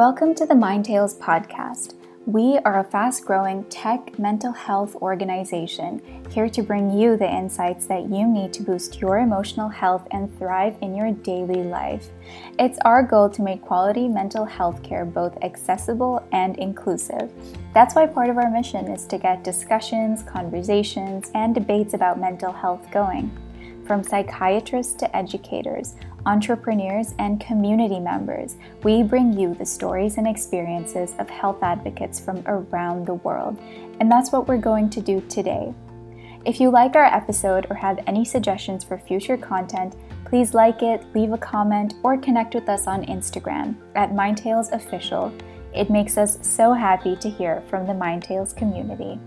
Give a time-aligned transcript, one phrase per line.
[0.00, 1.92] Welcome to the Mind Tales podcast.
[2.24, 6.00] We are a fast growing tech mental health organization
[6.30, 10.34] here to bring you the insights that you need to boost your emotional health and
[10.38, 12.08] thrive in your daily life.
[12.58, 17.30] It's our goal to make quality mental health care both accessible and inclusive.
[17.74, 22.52] That's why part of our mission is to get discussions, conversations, and debates about mental
[22.52, 23.30] health going.
[23.84, 25.96] From psychiatrists to educators,
[26.26, 32.42] entrepreneurs, and community members, we bring you the stories and experiences of health advocates from
[32.46, 33.58] around the world.
[34.00, 35.74] And that's what we're going to do today.
[36.44, 41.04] If you like our episode or have any suggestions for future content, please like it,
[41.14, 45.32] leave a comment, or connect with us on Instagram at MindTales Official.
[45.74, 49.20] It makes us so happy to hear from the MindTales community.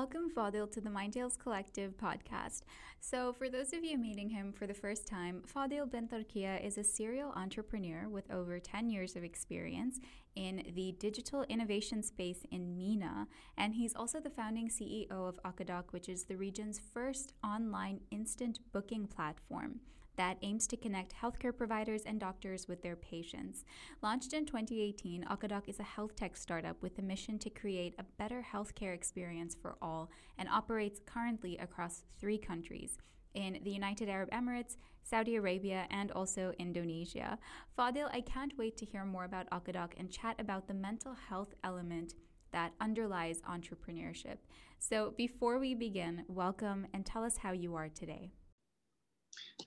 [0.00, 2.62] Welcome, Fodhil, to the Mind Tales Collective podcast.
[3.00, 6.78] So, for those of you meeting him for the first time, Fodhil Ben Tarkia is
[6.78, 10.00] a serial entrepreneur with over 10 years of experience
[10.36, 15.84] in the digital innovation space in MENA, and he's also the founding CEO of Okadoc,
[15.90, 19.80] which is the region's first online instant booking platform
[20.20, 23.64] that aims to connect healthcare providers and doctors with their patients.
[24.02, 28.04] Launched in 2018, Okadoc is a health tech startup with a mission to create a
[28.18, 32.98] better healthcare experience for all and operates currently across three countries
[33.32, 37.38] in the United Arab Emirates, Saudi Arabia, and also Indonesia.
[37.74, 41.54] Fodhil, I can't wait to hear more about Okadoc and chat about the mental health
[41.64, 42.12] element
[42.52, 44.36] that underlies entrepreneurship.
[44.78, 48.32] So, before we begin, welcome and tell us how you are today.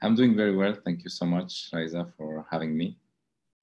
[0.03, 0.75] I'm doing very well.
[0.83, 2.97] Thank you so much, Liza, for having me.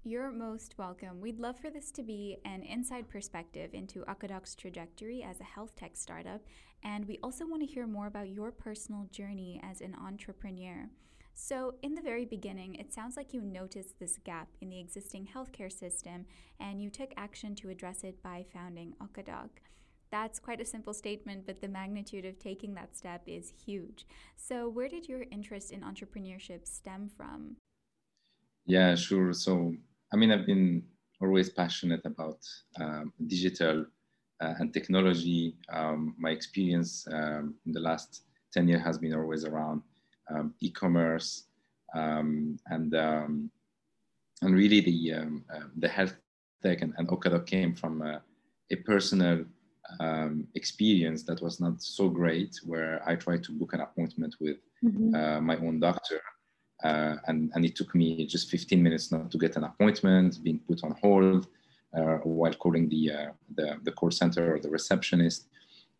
[0.04, 1.20] You're most welcome.
[1.20, 5.76] We'd love for this to be an inside perspective into Okadoc's trajectory as a health
[5.76, 6.40] tech startup,
[6.82, 10.88] and we also want to hear more about your personal journey as an entrepreneur.
[11.34, 15.28] So, in the very beginning, it sounds like you noticed this gap in the existing
[15.34, 16.24] healthcare system
[16.58, 19.50] and you took action to address it by founding Okadoc.
[20.10, 24.06] That's quite a simple statement, but the magnitude of taking that step is huge.
[24.36, 27.56] So, where did your interest in entrepreneurship stem from?
[28.66, 29.32] Yeah, sure.
[29.32, 29.74] So,
[30.12, 30.82] I mean, I've been
[31.20, 32.38] always passionate about
[32.80, 33.86] um, digital
[34.40, 35.54] uh, and technology.
[35.72, 38.22] Um, my experience um, in the last
[38.52, 39.82] 10 years has been always around
[40.28, 41.44] um, e-commerce
[41.94, 43.50] um, and um,
[44.42, 46.14] and really the uh, the health
[46.62, 48.18] tech and, and Okadoc came from uh,
[48.70, 49.44] a personal
[50.00, 54.56] um, experience that was not so great, where I tried to book an appointment with
[54.82, 55.14] mm-hmm.
[55.14, 56.20] uh, my own doctor.
[56.82, 60.58] Uh, and, and it took me just 15 minutes not to get an appointment, being
[60.60, 61.48] put on hold
[61.94, 65.48] uh, while calling the, uh, the, the, call center or the receptionist.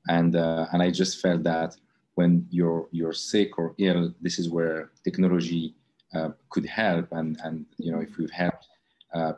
[0.09, 1.77] And, uh, and I just felt that
[2.15, 5.75] when you're, you're sick or ill, this is where technology
[6.15, 7.09] uh, could help.
[7.13, 8.67] And, and you know, if we've helped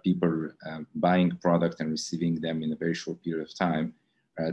[0.05, 0.51] people
[0.95, 3.95] buying product and receiving them in a very short period of time,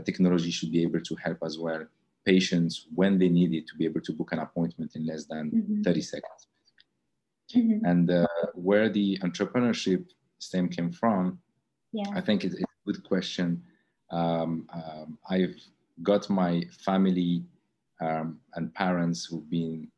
[0.04, 1.84] technology should be able to help as well
[2.24, 5.50] patients when they need it to be able to book an appointment in less than
[5.50, 5.82] mm-hmm.
[5.82, 6.48] 30 seconds.
[7.54, 7.84] Mm-hmm.
[7.84, 10.06] And uh, where the entrepreneurship
[10.38, 11.38] stem came from,
[11.92, 12.04] yeah.
[12.14, 13.62] I think it's, a good question.
[14.10, 15.56] Um, um, I've
[16.02, 17.44] got my family
[18.00, 19.88] um, and parents who've been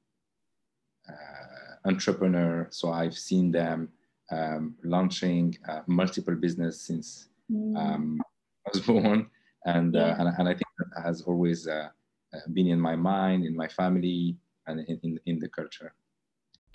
[1.08, 3.88] uh, entrepreneur, so I've seen them
[4.30, 7.76] um, launching uh, multiple business since mm.
[7.76, 8.20] Um,
[8.66, 9.30] I was born
[9.66, 10.20] and, uh, yeah.
[10.20, 11.88] and, and I think that has always uh,
[12.34, 14.36] uh, been in my mind, in my family,
[14.66, 15.94] and in, in, in the culture.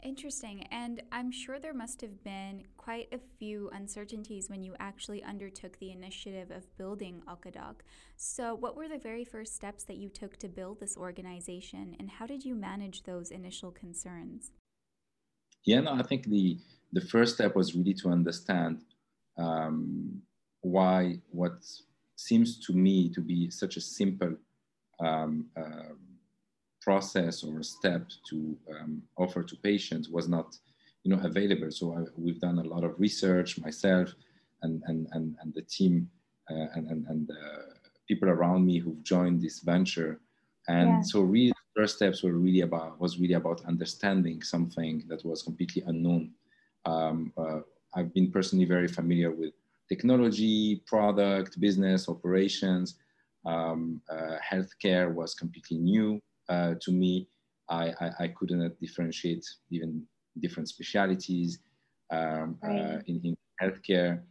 [0.03, 0.65] Interesting.
[0.71, 5.79] And I'm sure there must have been quite a few uncertainties when you actually undertook
[5.79, 7.77] the initiative of building Okadoc.
[8.15, 12.09] So, what were the very first steps that you took to build this organization, and
[12.09, 14.51] how did you manage those initial concerns?
[15.65, 16.57] Yeah, no, I think the,
[16.93, 18.83] the first step was really to understand
[19.37, 20.21] um,
[20.61, 21.65] why what
[22.17, 24.35] seems to me to be such a simple
[24.99, 25.93] um, uh,
[26.81, 30.57] process or step to um, offer to patients was not
[31.03, 31.71] you know available.
[31.71, 34.13] So I, we've done a lot of research myself
[34.63, 36.09] and and and, and the team
[36.49, 37.73] uh, and and, and uh,
[38.07, 40.19] people around me who've joined this venture.
[40.67, 41.01] And yeah.
[41.01, 45.43] so really the first steps were really about was really about understanding something that was
[45.43, 46.31] completely unknown.
[46.85, 47.59] Um, uh,
[47.95, 49.53] i've been personally very familiar with
[49.89, 52.95] technology, product, business, operations.
[53.45, 56.19] Um, uh, healthcare was completely new
[56.49, 57.27] uh, to me.
[57.69, 60.03] I, I, I, couldn't differentiate even
[60.39, 61.59] different specialities
[62.11, 63.03] um, uh, right.
[63.07, 64.21] in, in, healthcare.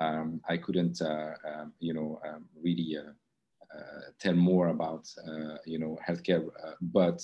[0.00, 3.10] Um, I couldn't, uh, um, you know, um, really uh,
[3.76, 5.08] uh, tell more about,
[5.64, 6.46] you know, healthcare,
[6.80, 7.20] but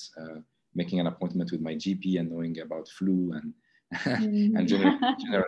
[0.75, 3.55] making an appointment with my GP and knowing about flu and
[3.94, 4.59] mm.
[4.59, 5.44] and general, general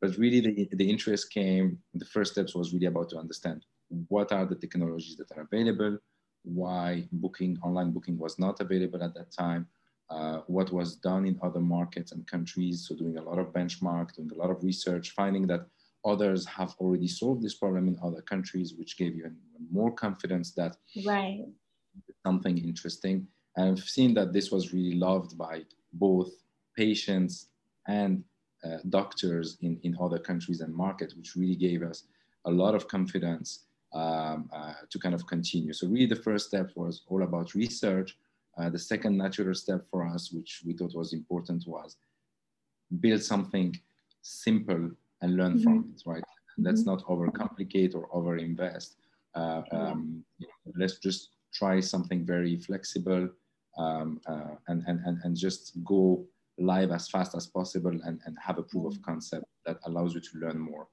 [0.00, 3.64] but really the, the interest came the first steps was really about to understand
[4.08, 5.98] what are the technologies that are available
[6.44, 9.66] why booking online booking was not available at that time
[10.10, 12.86] uh, what was done in other markets and countries.
[12.88, 15.66] So doing a lot of benchmark doing a lot of research finding that
[16.04, 19.30] others have already solved this problem in other countries which gave you
[19.70, 21.44] more confidence that right.
[22.24, 23.26] something interesting.
[23.56, 26.30] And i've seen that this was really loved by both
[26.76, 27.48] patients
[27.86, 28.24] and
[28.64, 32.04] uh, doctors in, in other countries and markets, which really gave us
[32.44, 35.72] a lot of confidence um, uh, to kind of continue.
[35.72, 38.16] So really the first step was all about research.
[38.56, 41.96] Uh, the second natural step for us, which we thought was important, was
[43.00, 43.78] build something
[44.22, 44.90] simple
[45.22, 45.62] and learn mm-hmm.
[45.62, 46.22] from it, right?
[46.22, 46.66] Mm-hmm.
[46.66, 48.96] Let's not overcomplicate or overinvest.
[49.34, 50.24] Uh, um,
[50.74, 53.28] let's just try something very flexible
[53.78, 56.24] um, uh, and, and, and, and just go
[56.58, 59.02] live as fast as possible and, and have a proof of mm.
[59.02, 60.88] concept that allows you to learn more.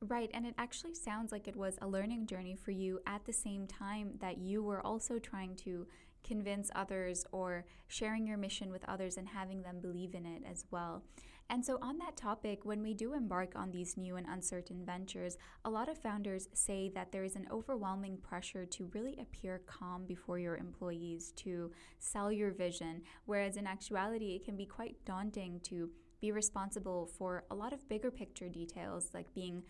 [0.00, 3.32] Right, and it actually sounds like it was a learning journey for you at the
[3.32, 5.88] same time that you were also trying to
[6.24, 10.64] convince others or sharing your mission with others and having them believe in it as
[10.70, 11.02] well.
[11.50, 15.38] And so, on that topic, when we do embark on these new and uncertain ventures,
[15.64, 20.04] a lot of founders say that there is an overwhelming pressure to really appear calm
[20.04, 25.60] before your employees, to sell your vision, whereas in actuality, it can be quite daunting
[25.60, 25.88] to
[26.20, 29.62] be responsible for a lot of bigger picture details like being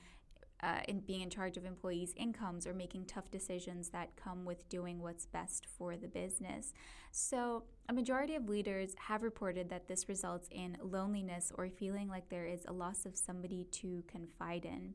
[0.62, 4.68] uh, in being in charge of employees' incomes or making tough decisions that come with
[4.68, 6.72] doing what's best for the business.
[7.12, 12.28] So, a majority of leaders have reported that this results in loneliness or feeling like
[12.28, 14.94] there is a loss of somebody to confide in.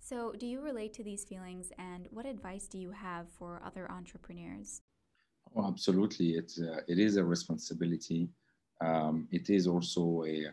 [0.00, 3.90] So, do you relate to these feelings and what advice do you have for other
[3.90, 4.82] entrepreneurs?
[5.56, 6.32] Absolutely.
[6.32, 8.28] It's, uh, it is a responsibility.
[8.80, 10.46] Um, it is also a,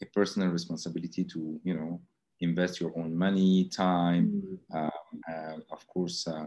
[0.00, 2.00] a personal responsibility to, you know,
[2.44, 4.42] invest your own money, time,
[4.72, 5.32] mm-hmm.
[5.32, 6.46] um, of course, uh,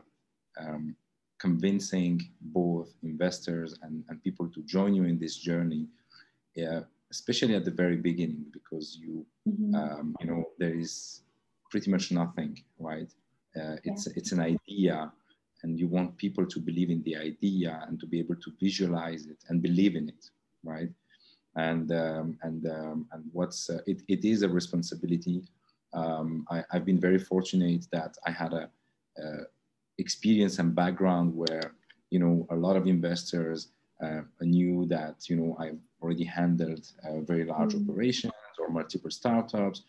[0.59, 0.95] um,
[1.39, 5.87] convincing both investors and, and people to join you in this journey,
[6.63, 9.75] uh, especially at the very beginning, because you, mm-hmm.
[9.75, 11.21] um, you know, there is
[11.69, 13.11] pretty much nothing, right?
[13.55, 14.13] Uh, it's, yeah.
[14.15, 15.11] it's an idea
[15.63, 19.25] and you want people to believe in the idea and to be able to visualize
[19.25, 20.29] it and believe in it,
[20.63, 20.89] right?
[21.55, 25.43] And, um, and, um, and what's, uh, it, it is a responsibility
[25.93, 28.69] um, I, have been very fortunate that I had a,
[29.17, 29.21] a,
[29.97, 31.73] experience and background where
[32.11, 33.69] you know a lot of investors
[34.03, 37.89] uh, knew that you know I've already handled uh, very large mm-hmm.
[37.89, 39.83] operations or multiple startups,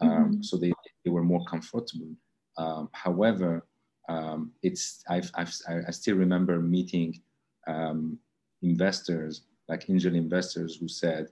[0.00, 0.42] um, mm-hmm.
[0.42, 0.72] so they,
[1.04, 2.14] they were more comfortable.
[2.56, 3.64] Um, however,
[4.08, 7.20] um, it's I've, I've, i still remember meeting
[7.66, 8.18] um,
[8.62, 11.28] investors like angel investors who said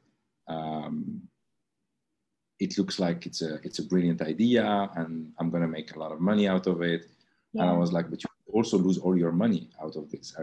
[2.58, 6.12] it looks like it's a it's a brilliant idea and I'm gonna make a lot
[6.12, 7.06] of money out of it.
[7.52, 7.62] Yeah.
[7.62, 10.34] And I was like, but you also lose all your money out of this.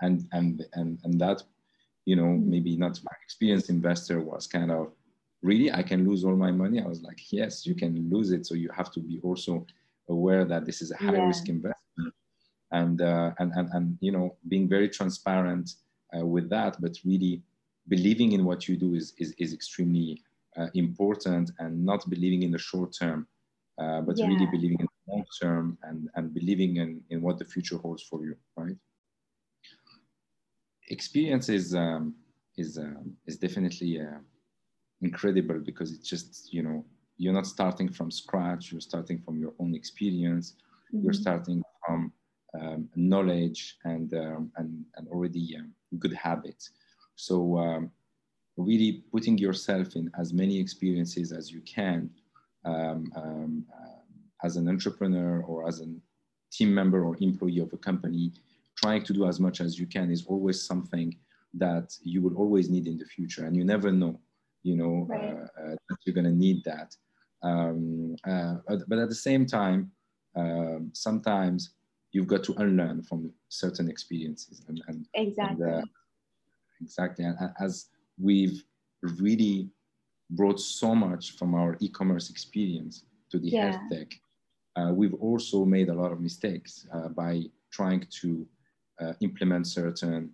[0.00, 1.42] And and and and that,
[2.04, 2.50] you know, mm-hmm.
[2.50, 4.92] maybe not my experienced investor was kind of
[5.42, 6.80] really I can lose all my money.
[6.80, 8.46] I was like, yes, you can lose it.
[8.46, 9.66] So you have to be also
[10.08, 11.26] aware that this is a high yeah.
[11.26, 12.14] risk investment.
[12.70, 15.76] And, uh, and and and you know being very transparent
[16.14, 17.42] uh, with that, but really
[17.88, 20.22] believing in what you do is is, is extremely
[20.74, 23.26] important and not believing in the short term,
[23.80, 24.26] uh, but yeah.
[24.26, 28.02] really believing in the long term and, and believing in, in what the future holds
[28.02, 28.76] for you, right?
[30.90, 32.14] Experience is, um,
[32.56, 34.18] is, uh, is definitely uh,
[35.00, 36.84] incredible because it's just, you know,
[37.18, 40.54] you're not starting from scratch, you're starting from your own experience,
[40.92, 41.04] mm-hmm.
[41.04, 42.12] you're starting from
[42.60, 46.70] um, knowledge and, um, and, and already um, good habits.
[47.16, 47.90] So um,
[48.58, 52.10] really putting yourself in as many experiences as you can
[52.64, 53.98] um, um, uh,
[54.44, 55.86] as an entrepreneur or as a
[56.50, 58.32] team member or employee of a company,
[58.76, 61.16] trying to do as much as you can is always something
[61.54, 63.46] that you will always need in the future.
[63.46, 64.18] And you never know,
[64.62, 65.24] you know, right.
[65.24, 66.94] uh, uh, that you're going to need that.
[67.42, 68.56] Um, uh,
[68.88, 69.90] but at the same time,
[70.36, 71.70] um, sometimes
[72.12, 74.64] you've got to unlearn from certain experiences.
[74.68, 75.64] And, and exactly.
[75.64, 75.86] And, uh,
[76.80, 77.24] exactly.
[77.24, 77.86] And as
[78.20, 78.62] we've
[79.02, 79.70] really
[80.30, 83.70] brought so much from our e-commerce experience to the yeah.
[83.70, 84.14] health tech.
[84.76, 88.46] Uh, we've also made a lot of mistakes uh, by trying to
[89.00, 90.30] uh, implement certain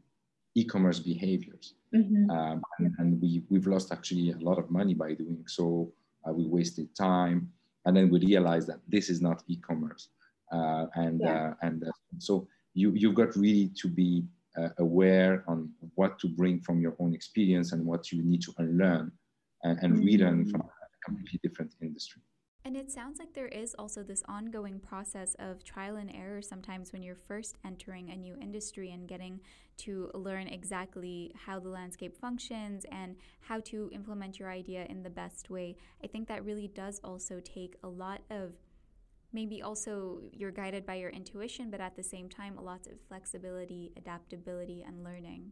[0.55, 1.75] e-commerce behaviors.
[1.95, 2.31] Mm-hmm.
[2.31, 5.93] Um, and, and, we, we've lost actually a lot of money by doing so.
[6.29, 7.51] Uh, we wasted time.
[7.87, 10.09] And then we realized that this is not e-commerce.
[10.53, 11.51] Uh, and yeah.
[11.51, 11.85] Uh, and
[12.19, 14.25] so you, you've got really to be
[14.61, 18.53] uh, aware on what to bring from your own experience and what you need to
[18.59, 19.11] unlearn
[19.63, 20.05] and, and mm-hmm.
[20.05, 20.71] relearn from a
[21.05, 22.23] completely different industry.
[22.67, 26.95] And it sounds like there is also this ongoing process of trial and error sometimes
[26.95, 29.41] when you're first entering a new industry and getting
[29.77, 35.11] to learn exactly how the landscape functions and how to implement your idea in the
[35.11, 35.77] best way.
[36.03, 38.53] I think that really does also take a lot of
[39.35, 42.95] maybe also you're guided by your intuition, but at the same time, a lot of
[43.09, 45.51] flexibility, adaptability, and learning.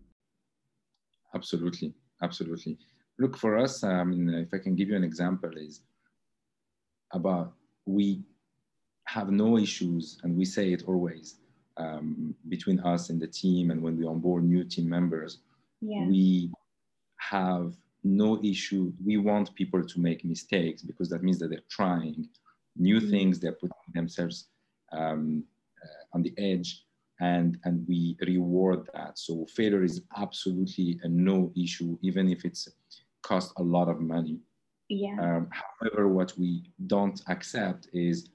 [1.35, 1.93] Absolutely.
[2.23, 2.79] Absolutely.
[3.19, 5.83] Look, for us, I mean, if I can give you an example, is
[7.13, 7.53] about
[7.85, 8.23] we
[9.07, 11.37] have no issues, and we say it always
[11.77, 15.39] um, between us and the team, and when we onboard new team members,
[15.81, 16.07] yeah.
[16.07, 16.51] we
[17.19, 17.75] have
[18.05, 18.93] no issue.
[19.05, 22.29] We want people to make mistakes because that means that they're trying
[22.77, 23.11] new mm-hmm.
[23.11, 24.49] things, they're putting themselves
[24.93, 25.45] um,
[25.83, 26.85] uh, on the edge,
[27.21, 29.19] and and we reward that.
[29.19, 32.69] So failure is absolutely a no issue, even if it's
[33.23, 34.39] cost a lot of money.
[34.89, 35.17] Yeah.
[35.21, 38.29] Um, however, what we don't accept is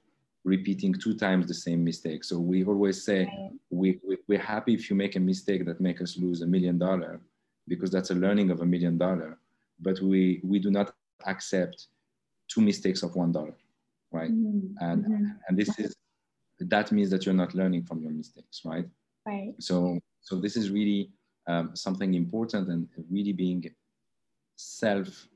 [0.44, 2.24] repeating two times the same mistake.
[2.24, 3.50] So we always say right.
[3.70, 6.78] we, we, we're happy if you make a mistake that make us lose a million
[6.78, 7.20] dollar
[7.68, 9.38] because that's a learning of a million dollar.
[9.78, 10.94] But we, we do not
[11.26, 11.88] accept
[12.48, 13.54] two mistakes of one dollar,
[14.10, 14.30] right?
[14.30, 14.84] Mm-hmm.
[14.84, 15.24] And, mm-hmm.
[15.48, 15.94] and this is,
[16.60, 18.86] that means that you're not learning from your mistakes, right?
[19.26, 19.54] Right.
[19.58, 21.10] So, so this is really
[21.46, 23.64] um, something important and really being
[24.56, 25.28] self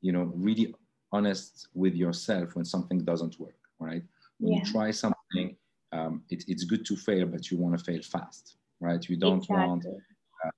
[0.00, 0.74] you know really
[1.12, 4.02] honest with yourself when something doesn't work right
[4.38, 4.58] when yeah.
[4.58, 5.56] you try something
[5.92, 9.38] um, it, it's good to fail but you want to fail fast right you don't
[9.38, 9.66] exactly.
[9.66, 10.50] want uh,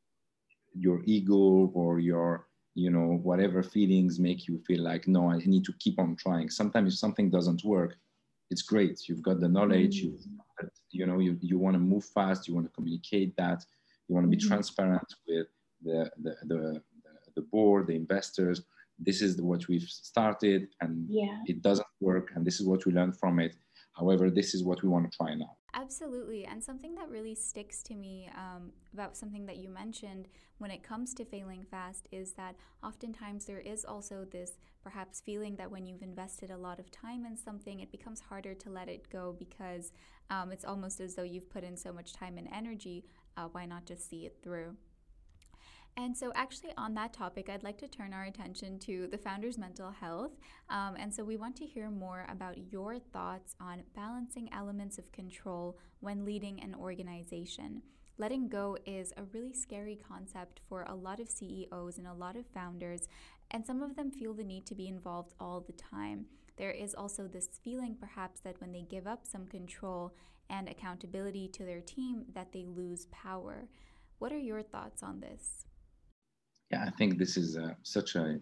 [0.74, 5.64] your ego or your you know whatever feelings make you feel like no i need
[5.64, 7.96] to keep on trying sometimes if something doesn't work
[8.50, 10.66] it's great you've got the knowledge mm-hmm.
[10.90, 13.64] you, you know you, you want to move fast you want to communicate that
[14.08, 14.48] you want to be mm-hmm.
[14.48, 15.46] transparent with
[15.82, 16.82] the, the, the,
[17.36, 18.62] the board the investors
[18.98, 21.38] this is what we've started and yeah.
[21.46, 23.56] it doesn't work and this is what we learned from it
[23.92, 27.82] however this is what we want to try now absolutely and something that really sticks
[27.82, 32.32] to me um, about something that you mentioned when it comes to failing fast is
[32.32, 36.90] that oftentimes there is also this perhaps feeling that when you've invested a lot of
[36.90, 39.92] time in something it becomes harder to let it go because
[40.30, 43.04] um, it's almost as though you've put in so much time and energy
[43.36, 44.76] uh, why not just see it through
[45.96, 49.58] and so, actually, on that topic, I'd like to turn our attention to the founder's
[49.58, 50.32] mental health.
[50.70, 55.12] Um, and so, we want to hear more about your thoughts on balancing elements of
[55.12, 57.82] control when leading an organization.
[58.16, 62.36] Letting go is a really scary concept for a lot of CEOs and a lot
[62.36, 63.06] of founders,
[63.50, 66.26] and some of them feel the need to be involved all the time.
[66.56, 70.14] There is also this feeling, perhaps, that when they give up some control
[70.48, 73.68] and accountability to their team, that they lose power.
[74.18, 75.66] What are your thoughts on this?
[76.72, 78.38] Yeah, I think this is uh, such a,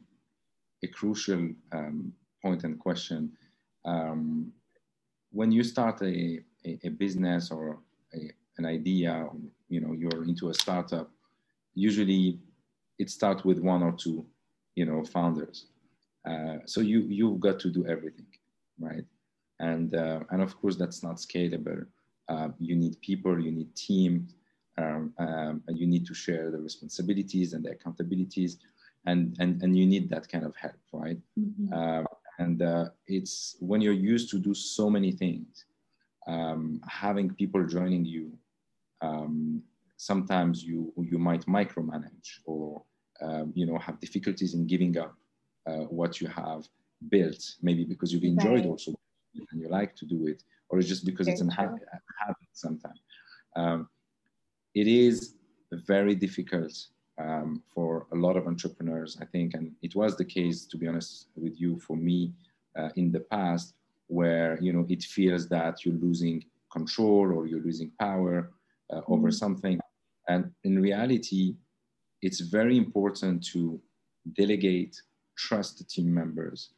[0.85, 3.33] a crucial um, point and question.
[3.85, 4.53] Um,
[5.33, 7.81] when you start a, a, a business or
[8.15, 9.29] a, an idea,
[9.69, 11.11] you know, you're into a startup,
[11.75, 12.39] usually
[13.01, 14.25] it starts with one or two,
[14.77, 15.67] you know, founders.
[16.29, 18.27] Uh, so you, you've got to do everything,
[18.79, 19.05] right?
[19.59, 21.85] And, uh, and of course, that's not scalable.
[22.29, 24.29] Uh, you need people, you need team,
[24.79, 28.57] um, um, and you need to share the responsibilities and the accountabilities
[29.07, 31.73] and and, and you need that kind of help right mm-hmm.
[31.73, 32.05] uh,
[32.39, 35.65] and uh, it's when you're used to do so many things
[36.27, 38.33] um, having people joining you
[39.03, 39.63] um,
[39.97, 42.83] sometimes you you might micromanage or
[43.23, 45.15] um, you know have difficulties in giving up
[45.67, 46.67] uh, what you have
[47.09, 48.67] built maybe because you've enjoyed right.
[48.67, 48.93] also
[49.53, 51.83] and you like to do it or it's just because Very it's a habit,
[52.19, 53.01] habit sometimes
[53.57, 53.89] um,
[54.75, 55.35] it is
[55.73, 56.73] very difficult
[57.19, 60.87] um, for a lot of entrepreneurs, I think, and it was the case, to be
[60.89, 62.33] honest with you, for me
[62.79, 63.75] uh, in the past,
[64.07, 68.51] where you know it feels that you're losing control or you're losing power
[68.93, 69.31] uh, over mm-hmm.
[69.31, 69.81] something,
[70.29, 71.55] and in reality,
[72.23, 73.81] it's very important to
[74.35, 75.01] delegate,
[75.37, 76.71] trust the team members,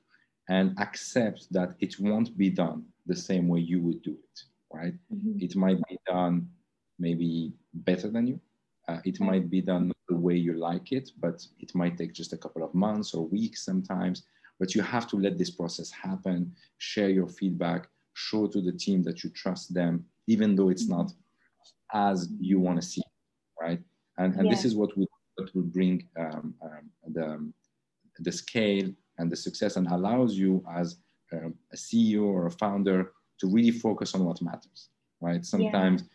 [0.49, 4.43] and accept that it won't be done the same way you would do it.
[4.73, 4.95] Right?
[5.15, 5.39] Mm-hmm.
[5.41, 6.49] It might be done
[6.99, 8.41] maybe better than you.
[8.89, 12.33] Uh, it might be done the way you like it, but it might take just
[12.33, 14.25] a couple of months or weeks sometimes.
[14.59, 19.03] But you have to let this process happen, share your feedback, show to the team
[19.05, 21.13] that you trust them, even though it's not
[21.95, 23.03] as you want to see,
[23.61, 23.81] right?
[24.19, 24.51] And, and yeah.
[24.51, 27.53] this is what will, what will bring um, um, the,
[28.19, 30.97] the scale and the success and allows you as
[31.33, 34.89] um, a CEO or a founder to really focus on what matters,
[35.21, 35.45] right?
[35.45, 36.03] Sometimes.
[36.03, 36.09] Yeah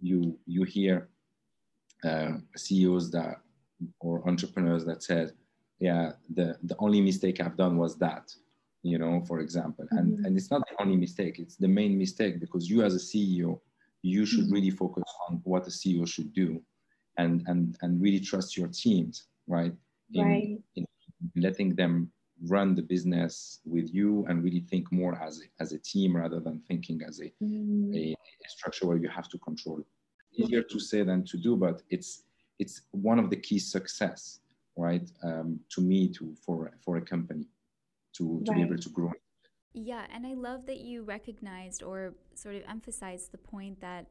[0.00, 1.08] you you hear
[2.04, 3.40] uh, CEOs that
[4.00, 5.32] or entrepreneurs that said,
[5.78, 8.32] yeah, the, the only mistake I've done was that,
[8.82, 9.84] you know, for example.
[9.86, 9.98] Mm-hmm.
[9.98, 12.98] And, and it's not the only mistake, it's the main mistake because you as a
[12.98, 13.60] CEO,
[14.02, 14.54] you should mm-hmm.
[14.54, 16.62] really focus on what a CEO should do
[17.18, 19.72] and, and, and really trust your teams, right?
[20.12, 20.58] In, right.
[20.76, 20.86] in
[21.36, 22.10] letting them
[22.48, 26.40] run the business with you and really think more as a, as a team rather
[26.40, 27.94] than thinking as a, mm.
[27.94, 29.80] a, a, structure where you have to control.
[30.32, 32.22] Easier to say than to do, but it's
[32.58, 34.40] it's one of the key success,
[34.76, 35.10] right?
[35.24, 37.46] Um, to me, to for for a company
[38.14, 38.56] to, to right.
[38.56, 39.12] be able to grow.
[39.72, 44.06] Yeah, and I love that you recognized or sort of emphasized the point that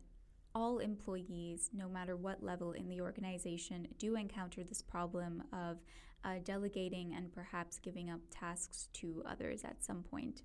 [0.55, 5.77] all employees, no matter what level in the organization, do encounter this problem of
[6.23, 10.43] uh, delegating and perhaps giving up tasks to others at some point.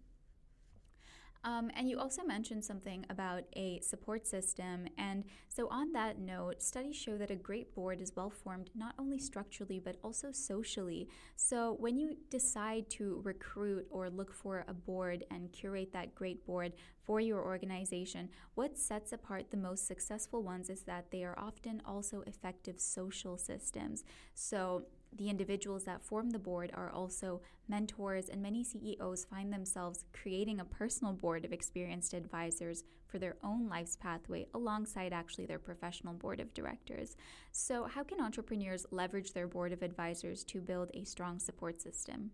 [1.45, 4.88] Um, and you also mentioned something about a support system.
[4.97, 8.95] And so, on that note, studies show that a great board is well formed not
[8.99, 11.09] only structurally but also socially.
[11.37, 16.47] So, when you decide to recruit or look for a board and curate that great
[16.47, 21.38] board for your organization, what sets apart the most successful ones is that they are
[21.38, 24.02] often also effective social systems.
[24.35, 30.04] So, the individuals that form the board are also mentors, and many CEOs find themselves
[30.12, 35.59] creating a personal board of experienced advisors for their own life's pathway alongside actually their
[35.59, 37.16] professional board of directors.
[37.52, 42.33] So, how can entrepreneurs leverage their board of advisors to build a strong support system?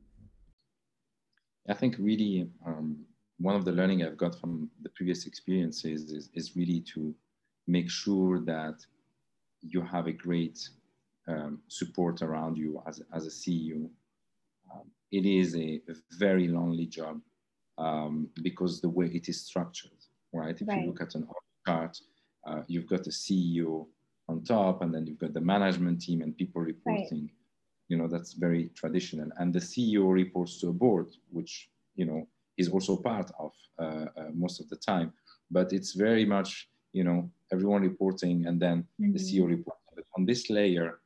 [1.68, 3.04] I think really um,
[3.38, 7.14] one of the learning I've got from the previous experiences is, is really to
[7.66, 8.76] make sure that
[9.60, 10.68] you have a great
[11.30, 13.88] um, support around you as, as a CEO.
[14.72, 17.20] Um, it is a, a, very lonely job
[17.78, 20.00] um, because the way it is structured,
[20.32, 20.60] right?
[20.60, 20.80] If right.
[20.80, 21.26] you look at an
[21.66, 21.98] chart,
[22.46, 23.86] uh, you've got a CEO
[24.28, 27.22] on top, and then you've got the management team and people reporting.
[27.22, 27.30] Right.
[27.88, 29.28] You know, that's very traditional.
[29.38, 34.06] And the CEO reports to a board, which, you know, is also part of uh,
[34.16, 35.12] uh, most of the time.
[35.50, 39.12] But it's very much, you know, everyone reporting and then mm-hmm.
[39.12, 39.82] the CEO reporting.
[39.96, 41.00] But on this layer,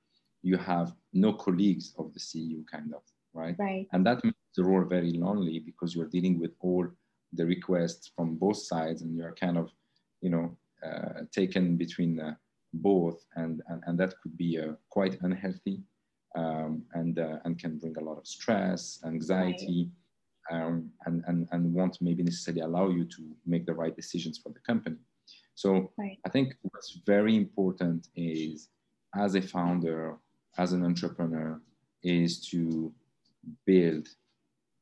[0.44, 3.02] you have no colleagues of the CEO, kind of,
[3.32, 3.56] right?
[3.58, 3.88] Right.
[3.92, 6.86] And that makes the role very lonely because you're dealing with all
[7.32, 9.70] the requests from both sides and you're kind of,
[10.20, 12.34] you know, uh, taken between uh,
[12.74, 15.80] both, and, and, and that could be uh, quite unhealthy
[16.36, 19.88] um, and, uh, and can bring a lot of stress, anxiety.
[19.88, 19.90] Right.
[20.52, 24.50] Um, and, and, and won't maybe necessarily allow you to make the right decisions for
[24.50, 24.98] the company.
[25.54, 26.18] So right.
[26.26, 28.68] I think what's very important is
[29.16, 30.18] as a founder
[30.58, 31.60] as an entrepreneur
[32.02, 32.92] is to
[33.66, 34.08] build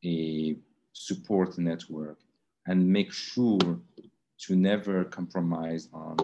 [0.05, 0.57] a
[0.93, 2.19] support network
[2.67, 3.81] and make sure
[4.39, 6.17] to never compromise on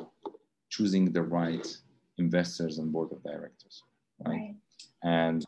[0.68, 1.66] choosing the right
[2.18, 3.82] investors and board of directors
[4.26, 4.54] right, right.
[5.02, 5.44] and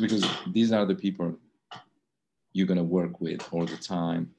[0.00, 1.36] because these are the people
[2.52, 4.30] you're going to work with all the time.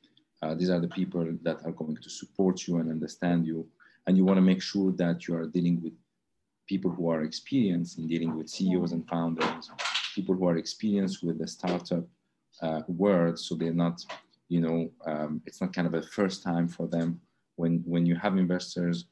[0.42, 3.68] Uh, these are the people that are going to support you and understand you.
[4.06, 5.94] And you want to make sure that you are dealing with
[6.68, 9.70] people who are experienced in dealing with CEOs and founders,
[10.16, 12.06] people who are experienced with the startup
[12.62, 14.04] uh, world, so they're not,
[14.48, 17.20] you know, um, it's not kind of a first time for them.
[17.56, 19.06] When when you have investors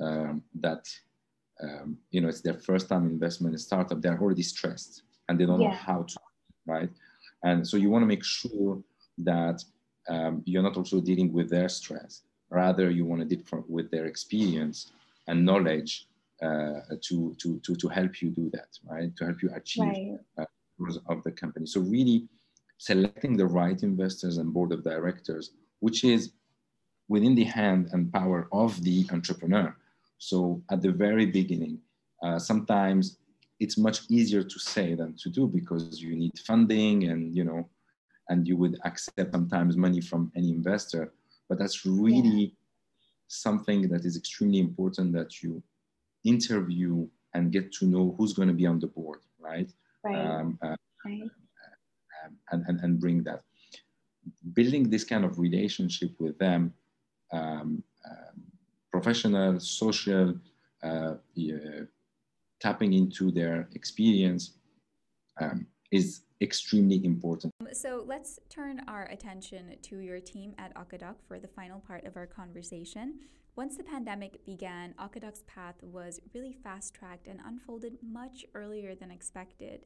[0.00, 0.88] um, that,
[1.62, 5.46] um, you know, it's their first time investment in startup, they're already stressed and they
[5.46, 5.68] don't yeah.
[5.68, 6.16] know how to,
[6.66, 6.90] right?
[7.42, 8.82] And so you want to make sure
[9.18, 9.62] that
[10.08, 12.22] um, you're not also dealing with their stress.
[12.50, 14.92] Rather, you want to deal with their experience
[15.26, 16.06] and knowledge
[16.44, 19.14] to, to, to, to help you do that, right?
[19.16, 20.18] To help you achieve right.
[20.38, 20.44] uh,
[21.08, 21.66] of the company.
[21.66, 22.28] So really
[22.78, 26.32] selecting the right investors and board of directors, which is
[27.08, 29.76] within the hand and power of the entrepreneur.
[30.18, 31.78] So at the very beginning,
[32.22, 33.18] uh, sometimes
[33.60, 37.68] it's much easier to say than to do because you need funding and you know,
[38.28, 41.12] and you would accept sometimes money from any investor.
[41.48, 42.48] But that's really yeah.
[43.28, 45.62] something that is extremely important that you
[46.24, 49.70] interview and get to know who's going to be on the board, right?
[50.02, 50.16] Right.
[50.16, 51.22] Um, uh, right.
[52.50, 53.42] And, and, and bring that.
[54.54, 56.72] Building this kind of relationship with them,
[57.32, 58.32] um, uh,
[58.90, 60.34] professional, social,
[60.82, 61.14] uh,
[62.60, 64.52] tapping into their experience
[65.40, 67.52] um, is extremely important.
[67.72, 72.16] So let's turn our attention to your team at Okadoc for the final part of
[72.16, 73.20] our conversation.
[73.56, 79.12] Once the pandemic began, Okadoc's path was really fast tracked and unfolded much earlier than
[79.12, 79.84] expected.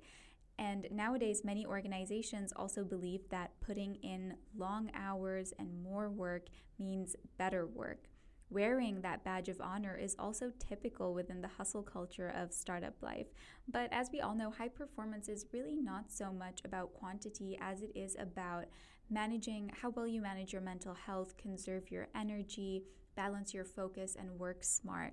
[0.58, 6.46] And nowadays, many organizations also believe that putting in long hours and more work
[6.78, 8.08] means better work.
[8.50, 13.26] wearing that badge of honor is also typical within the hustle culture of startup life.
[13.70, 17.82] But as we all know, high performance is really not so much about quantity as
[17.82, 18.64] it is about
[19.10, 22.84] managing how well you manage your mental health, conserve your energy,
[23.18, 25.12] balance your focus, and work smart.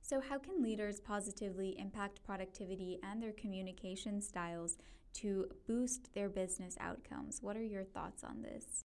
[0.00, 4.78] So, how can leaders positively impact productivity and their communication styles
[5.14, 7.40] to boost their business outcomes?
[7.42, 8.84] What are your thoughts on this?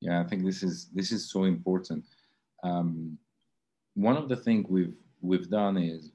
[0.00, 2.04] Yeah, I think this is this is so important.
[2.64, 3.18] Um,
[3.94, 6.12] one of the things we've we've done is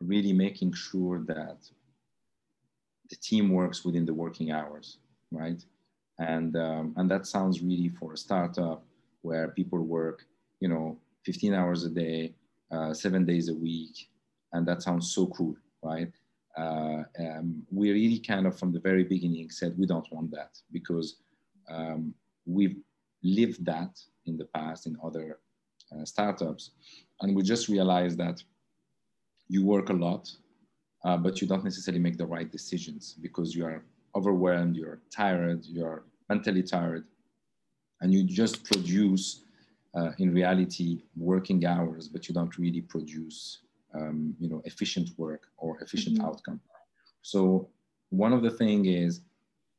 [0.00, 1.58] really making sure that
[3.10, 4.98] the team works within the working hours,
[5.30, 5.64] right?
[6.18, 8.82] And um, and that sounds really for a startup
[9.22, 10.24] where people work,
[10.60, 12.34] you know, 15 hours a day,
[12.70, 14.08] uh, seven days a week,
[14.52, 16.12] and that sounds so cool, right?
[16.56, 20.58] Uh, um, we really kind of from the very beginning said we don't want that
[20.72, 21.16] because
[21.70, 22.12] um,
[22.46, 22.76] we've
[23.22, 25.38] lived that in the past in other
[25.92, 26.72] uh, startups,
[27.20, 28.42] and we just realized that
[29.48, 30.30] you work a lot,
[31.04, 35.64] uh, but you don't necessarily make the right decisions because you are overwhelmed, you're tired,
[35.64, 37.04] you're mentally tired,
[38.00, 39.42] and you just produce
[39.94, 43.60] uh, in reality working hours, but you don't really produce
[43.94, 46.26] um, you know efficient work or efficient mm-hmm.
[46.26, 46.60] outcome.
[47.22, 47.68] So
[48.10, 49.22] one of the thing is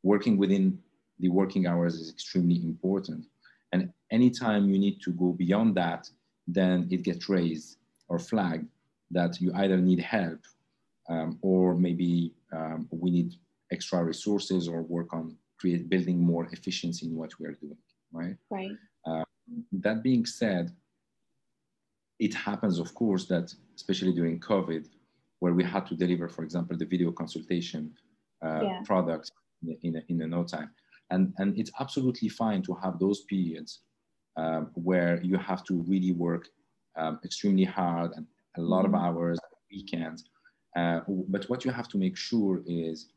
[0.04, 0.80] working within
[1.20, 3.26] the working hours is extremely important.
[3.72, 6.10] And anytime you need to go beyond that,
[6.48, 7.78] then it gets raised
[8.08, 8.68] or flagged
[9.12, 10.40] that you either need help
[11.10, 13.36] um, or maybe um, we need
[13.72, 17.78] extra resources or work on create building more efficiency in what we are doing
[18.20, 18.76] right right
[19.08, 19.24] uh,
[19.72, 20.72] that being said
[22.20, 24.88] it happens of course that especially during covid
[25.40, 27.94] where we had to deliver for example the video consultation
[28.46, 28.82] uh, yeah.
[28.86, 29.32] product
[29.64, 30.70] in, in, a, in a no time
[31.12, 33.72] and and it's absolutely fine to have those periods
[34.38, 36.48] um, where you have to really work
[36.98, 38.26] um, extremely hard and
[38.58, 38.96] a lot mm-hmm.
[38.96, 39.40] of hours
[39.72, 40.24] weekends
[40.76, 43.08] uh, but what you have to make sure is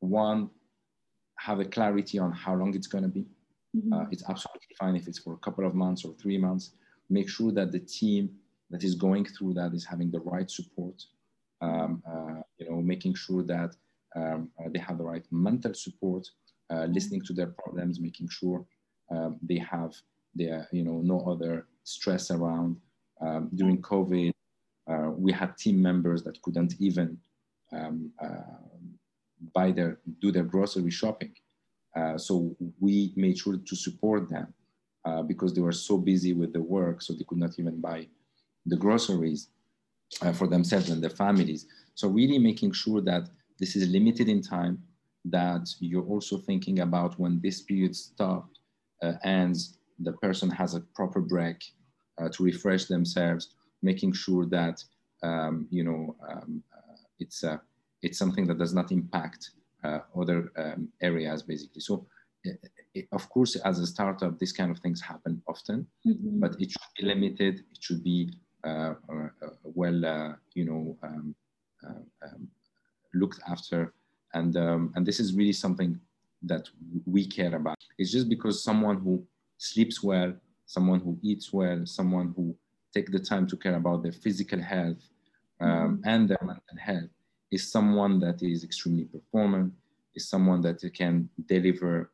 [0.00, 0.50] one
[1.38, 3.26] have a clarity on how long it's going to be
[3.78, 3.92] mm-hmm.
[3.92, 6.72] uh, it's absolutely fine if it's for a couple of months or three months
[7.10, 8.30] make sure that the team
[8.70, 11.02] that is going through that is having the right support
[11.60, 13.74] um, uh, you know making sure that
[14.16, 16.28] um, uh, they have the right mental support,
[16.70, 18.64] uh, listening to their problems, making sure
[19.10, 19.94] um, they have
[20.34, 22.76] their, you know, no other stress around.
[23.20, 24.32] Um, during COVID,
[24.90, 27.18] uh, we had team members that couldn't even
[27.72, 28.12] um,
[29.54, 31.32] buy their, do their grocery shopping.
[32.16, 34.52] So we made sure to support them
[35.04, 38.06] uh, because they were so busy with the work, so they could not even buy
[38.66, 39.48] the groceries
[40.22, 41.66] uh, for themselves and their families.
[41.94, 44.82] So really making sure that this is limited in time,
[45.24, 48.60] that you're also thinking about when this period stops
[49.02, 51.62] uh, ends, the person has a proper break
[52.20, 54.82] uh, to refresh themselves, making sure that
[55.22, 57.58] um, you know um, uh, it's uh,
[58.02, 61.80] it's something that does not impact uh, other um, areas, basically.
[61.80, 62.06] So.
[62.94, 66.38] It, of course, as a startup, these kind of things happen often, mm-hmm.
[66.40, 67.56] but it should be limited.
[67.70, 68.30] It should be
[68.64, 68.94] uh,
[69.64, 71.34] well, you know, um,
[71.86, 72.48] um,
[73.14, 73.92] looked after.
[74.34, 75.98] And, um, and this is really something
[76.42, 76.68] that
[77.06, 77.76] we care about.
[77.98, 79.24] It's just because someone who
[79.56, 80.34] sleeps well,
[80.66, 82.54] someone who eats well, someone who
[82.94, 85.02] take the time to care about their physical health
[85.60, 86.08] um, mm-hmm.
[86.08, 87.10] and their mental health
[87.50, 89.72] is someone that is extremely performant,
[90.14, 92.10] is someone that can deliver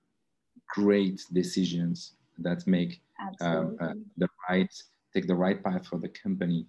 [0.69, 3.01] great decisions that make
[3.41, 4.73] um, uh, the right,
[5.13, 6.67] take the right path for the company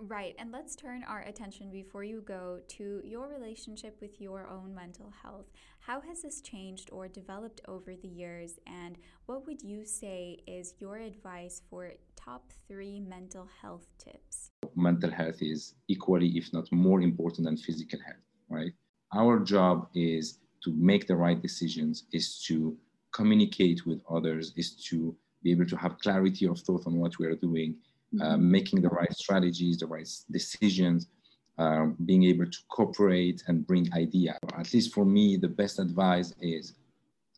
[0.00, 0.36] Right.
[0.38, 5.12] And let's turn our attention before you go to your relationship with your own mental
[5.24, 5.46] health.
[5.80, 8.60] How has this changed or developed over the years?
[8.64, 14.52] And what would you say is your advice for top three mental health tips?
[14.78, 18.72] Mental health is equally, if not more important than physical health, right?
[19.14, 22.76] Our job is to make the right decisions, is to
[23.12, 27.26] communicate with others, is to be able to have clarity of thought on what we
[27.26, 27.76] are doing
[28.20, 28.50] uh, mm-hmm.
[28.50, 31.08] making the right strategies, the right decisions,
[31.58, 34.38] uh, being able to cooperate and bring ideas.
[34.56, 36.74] At least for me, the best advice is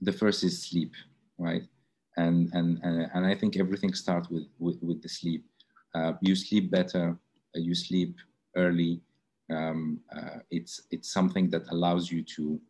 [0.00, 0.92] the first is sleep,
[1.38, 1.62] right?
[2.16, 5.44] And and and, and I think everything starts with with, with the sleep.
[5.94, 7.14] Uh, you sleep better, uh,
[7.54, 8.16] you sleep
[8.56, 9.00] early.
[9.50, 12.60] Um, uh, it's it's something that allows you to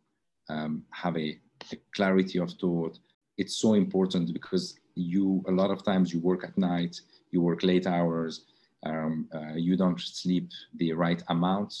[0.49, 1.39] um, have a,
[1.71, 2.97] a clarity of thought.
[3.37, 6.99] It's so important because you a lot of times you work at night
[7.31, 8.45] you work late hours,
[8.83, 11.73] um, uh, you don't sleep the right amount,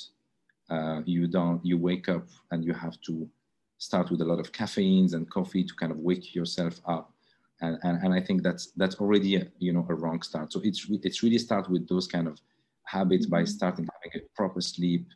[0.69, 3.29] uh, you don't, you wake up and you have to
[3.77, 7.13] start with a lot of caffeines and coffee to kind of wake yourself up.
[7.61, 10.51] and, and, and I think that's that's already a, you know a wrong start.
[10.51, 12.39] So it's it's really start with those kind of
[12.85, 15.07] habits by starting having a proper sleep.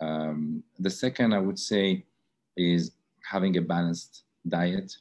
[0.00, 2.04] Um, the second I would say
[2.56, 2.92] is
[3.30, 4.92] having a balanced diet.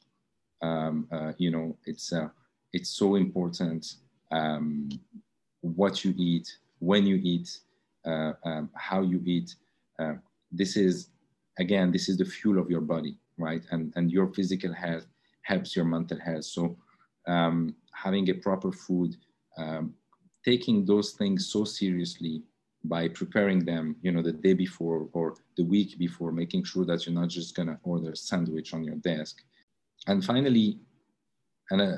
[0.61, 2.29] Um, uh, you know, it's uh,
[2.73, 3.95] it's so important
[4.31, 4.89] um,
[5.61, 6.47] what you eat,
[6.79, 7.49] when you eat,
[8.05, 9.55] uh, um, how you eat.
[9.99, 10.13] Uh,
[10.51, 11.09] this is
[11.59, 13.63] again, this is the fuel of your body, right?
[13.71, 15.05] And and your physical health
[15.43, 16.45] helps your mental health.
[16.45, 16.77] So
[17.27, 19.15] um, having a proper food,
[19.57, 19.93] um,
[20.43, 22.43] taking those things so seriously
[22.83, 27.05] by preparing them, you know, the day before or the week before, making sure that
[27.05, 29.43] you're not just gonna order a sandwich on your desk.
[30.07, 30.79] And finally,
[31.69, 31.97] and uh,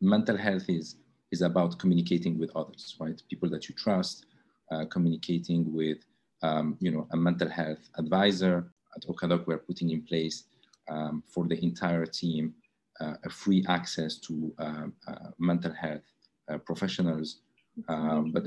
[0.00, 0.96] mental health is
[1.32, 3.20] is about communicating with others, right?
[3.28, 4.26] People that you trust,
[4.70, 5.98] uh, communicating with,
[6.42, 8.70] um, you know, a mental health advisor.
[8.94, 10.44] At Okadoc, we're putting in place
[10.88, 12.54] um, for the entire team
[13.00, 16.02] uh, a free access to um, uh, mental health
[16.48, 17.40] uh, professionals.
[17.88, 18.46] Um, but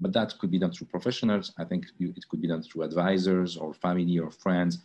[0.00, 1.52] but that could be done through professionals.
[1.58, 4.78] I think it could be done through advisors or family or friends.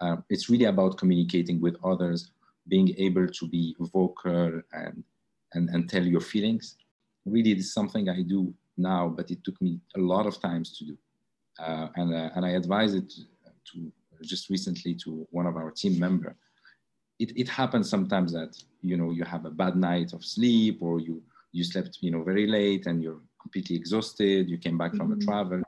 [0.00, 2.30] Uh, it's really about communicating with others,
[2.68, 5.02] being able to be vocal and,
[5.54, 6.76] and, and tell your feelings.
[7.24, 10.84] Really, it's something I do now, but it took me a lot of times to
[10.84, 10.98] do.
[11.58, 13.12] Uh, and, uh, and I advise it
[13.72, 13.92] to
[14.22, 16.36] just recently to one of our team member
[17.18, 21.00] it, it happens sometimes that you know you have a bad night of sleep or
[21.00, 21.22] you
[21.54, 25.10] you slept you know very late and you're completely exhausted you came back mm-hmm.
[25.10, 25.62] from a travel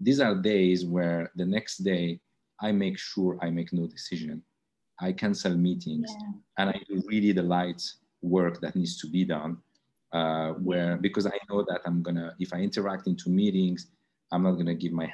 [0.00, 2.20] these are days where the next day
[2.60, 4.42] i make sure i make no decision
[5.00, 6.32] i cancel meetings yeah.
[6.58, 7.82] and i do really the light
[8.22, 9.56] work that needs to be done
[10.12, 13.88] uh, where because i know that i'm gonna if i interact into meetings
[14.32, 15.06] i'm not gonna give my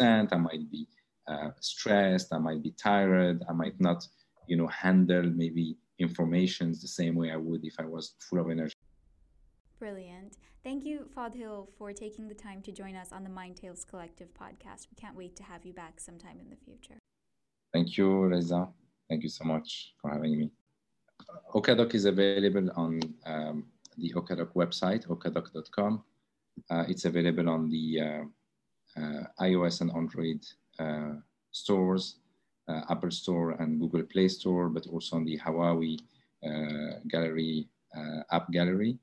[0.00, 0.86] 100% i might be
[1.28, 4.06] uh, stressed i might be tired i might not
[4.46, 8.50] you know, handle maybe informations the same way I would if I was full of
[8.50, 8.74] energy.
[9.78, 10.38] Brilliant.
[10.64, 14.28] Thank you, Fodhil, for taking the time to join us on the Mind Tales Collective
[14.34, 14.88] podcast.
[14.90, 16.98] We can't wait to have you back sometime in the future.
[17.72, 18.68] Thank you, Reza.
[19.08, 20.50] Thank you so much for having me.
[21.54, 23.66] Okadoc is available on um,
[23.98, 26.02] the Okadoc website, okadoc.com.
[26.70, 30.40] Uh, it's available on the uh, uh, iOS and Android
[30.78, 31.14] uh,
[31.52, 32.16] stores
[32.68, 35.98] uh, Apple Store and Google Play Store, but also on the Huawei
[36.44, 37.68] uh, Gallery
[38.30, 38.98] app gallery.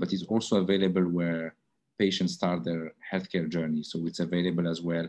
[0.00, 1.54] But it's also available where
[1.98, 3.82] patients start their healthcare journey.
[3.82, 5.08] So it's available as well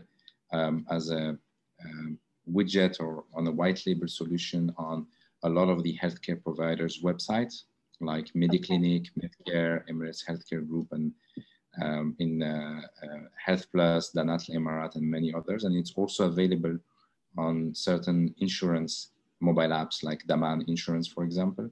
[0.52, 1.36] um, as a
[1.84, 2.18] um,
[2.50, 5.06] widget or on a white label solution on
[5.42, 7.64] a lot of the healthcare providers' websites,
[8.00, 11.12] like Mediclinic, Medcare, Emirates Healthcare Group, and
[11.82, 15.64] um, in uh, uh, Health Plus, Danat Emirat, and many others.
[15.64, 16.78] And it's also available
[17.36, 21.70] on certain insurance mobile apps like Daman Insurance, for example.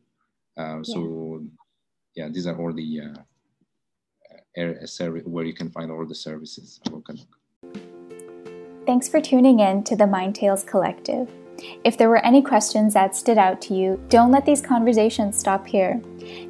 [0.57, 1.43] Uh, so,
[2.15, 3.15] yeah, these are all the uh,
[5.25, 6.81] where you can find all the services.
[8.87, 11.29] Thanks for tuning in to the Mind Tales Collective.
[11.85, 15.67] If there were any questions that stood out to you, don't let these conversations stop
[15.67, 16.01] here.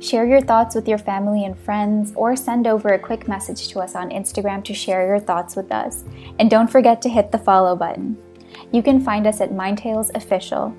[0.01, 3.81] Share your thoughts with your family and friends, or send over a quick message to
[3.81, 6.05] us on Instagram to share your thoughts with us.
[6.39, 8.17] And don't forget to hit the follow button.
[8.73, 10.75] You can find us at Mindtales Official.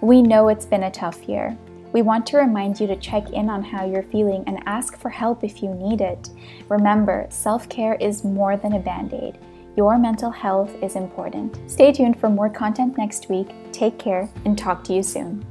[0.00, 1.56] We know it's been a tough year.
[1.92, 5.08] We want to remind you to check in on how you're feeling and ask for
[5.08, 6.30] help if you need it.
[6.68, 9.38] Remember, self care is more than a band aid.
[9.76, 11.58] Your mental health is important.
[11.70, 13.48] Stay tuned for more content next week.
[13.72, 15.44] Take care and talk to you soon.